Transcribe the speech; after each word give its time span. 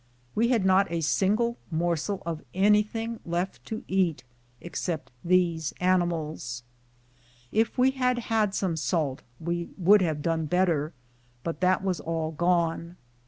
We 0.33 0.47
had 0.47 0.65
not 0.65 0.91
a 0.91 1.01
single 1.01 1.57
morsel 1.69 2.23
of 2.25 2.41
any 2.55 2.81
thing 2.81 3.19
left 3.23 3.63
to 3.65 3.83
eat 3.87 4.23
except 4.59 5.11
these 5.23 5.75
animals. 5.79 6.63
If 7.51 7.77
we 7.77 7.91
had 7.91 8.17
had 8.33 8.55
some 8.55 8.75
salt 8.77 9.21
we 9.39 9.69
would 9.77 10.01
have 10.01 10.23
done 10.23 10.47
better, 10.47 10.93
but 11.43 11.61
that 11.61 11.83
was 11.83 11.99
all 11.99 12.31
gone. 12.31 12.97